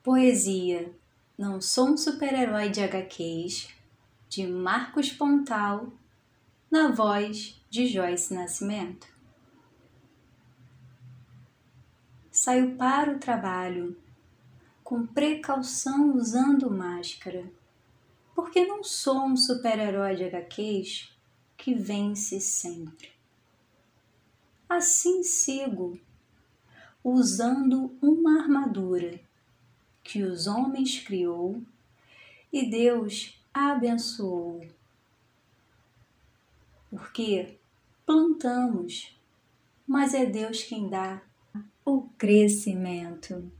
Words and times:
Poesia 0.00 0.94
Não 1.36 1.60
Sou 1.60 1.88
um 1.88 1.96
Super-Herói 1.96 2.68
de 2.68 2.80
HQs, 2.80 3.68
de 4.28 4.46
Marcos 4.46 5.10
Pontal, 5.10 5.88
na 6.70 6.92
voz 6.92 7.60
de 7.68 7.88
Joyce 7.88 8.32
Nascimento. 8.32 9.08
Saio 12.30 12.76
para 12.76 13.10
o 13.12 13.18
trabalho, 13.18 14.00
com 14.84 15.04
precaução 15.04 16.14
usando 16.14 16.70
máscara, 16.70 17.50
porque 18.36 18.64
não 18.64 18.84
sou 18.84 19.26
um 19.26 19.36
super-herói 19.36 20.14
de 20.14 20.24
HQs 20.24 21.12
que 21.56 21.74
vence 21.74 22.40
sempre. 22.40 23.10
Assim 24.68 25.24
sigo, 25.24 25.98
usando 27.02 27.98
uma 28.00 28.40
armadura 28.40 29.27
que 30.08 30.22
os 30.22 30.46
homens 30.46 30.98
criou 31.00 31.60
e 32.50 32.70
Deus 32.70 33.38
abençoou. 33.52 34.66
Porque 36.88 37.58
plantamos, 38.06 39.14
mas 39.86 40.14
é 40.14 40.24
Deus 40.24 40.62
quem 40.62 40.88
dá 40.88 41.20
o 41.84 42.08
crescimento. 42.16 43.52